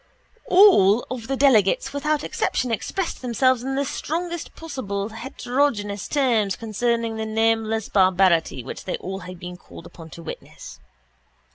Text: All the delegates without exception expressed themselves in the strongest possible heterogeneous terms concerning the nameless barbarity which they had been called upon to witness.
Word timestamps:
All 0.47 1.05
the 1.15 1.37
delegates 1.37 1.93
without 1.93 2.23
exception 2.23 2.71
expressed 2.71 3.21
themselves 3.21 3.61
in 3.61 3.75
the 3.75 3.85
strongest 3.85 4.55
possible 4.55 5.09
heterogeneous 5.09 6.07
terms 6.07 6.55
concerning 6.55 7.17
the 7.17 7.25
nameless 7.27 7.87
barbarity 7.87 8.63
which 8.63 8.85
they 8.85 8.97
had 9.27 9.39
been 9.39 9.57
called 9.57 9.85
upon 9.85 10.09
to 10.09 10.23
witness. 10.23 10.79